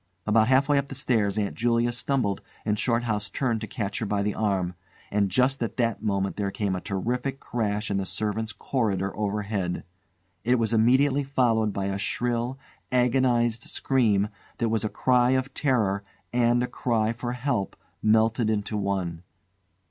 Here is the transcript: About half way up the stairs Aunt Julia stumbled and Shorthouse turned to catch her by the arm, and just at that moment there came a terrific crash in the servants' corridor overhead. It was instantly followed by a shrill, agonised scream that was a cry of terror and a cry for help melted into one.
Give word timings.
About 0.25 0.47
half 0.47 0.67
way 0.67 0.79
up 0.79 0.87
the 0.87 0.95
stairs 0.95 1.37
Aunt 1.37 1.53
Julia 1.53 1.91
stumbled 1.91 2.41
and 2.65 2.79
Shorthouse 2.79 3.29
turned 3.29 3.61
to 3.61 3.67
catch 3.67 3.99
her 3.99 4.05
by 4.07 4.23
the 4.23 4.33
arm, 4.33 4.73
and 5.11 5.29
just 5.29 5.61
at 5.61 5.77
that 5.77 6.01
moment 6.01 6.37
there 6.37 6.49
came 6.49 6.75
a 6.75 6.81
terrific 6.81 7.39
crash 7.39 7.91
in 7.91 7.97
the 7.97 8.05
servants' 8.07 8.51
corridor 8.51 9.15
overhead. 9.15 9.83
It 10.43 10.57
was 10.57 10.73
instantly 10.73 11.23
followed 11.23 11.71
by 11.71 11.85
a 11.85 11.99
shrill, 11.99 12.57
agonised 12.91 13.61
scream 13.61 14.29
that 14.57 14.69
was 14.69 14.83
a 14.83 14.89
cry 14.89 15.37
of 15.37 15.53
terror 15.53 16.03
and 16.33 16.63
a 16.63 16.67
cry 16.67 17.13
for 17.13 17.33
help 17.33 17.75
melted 18.01 18.49
into 18.49 18.77
one. 18.77 19.21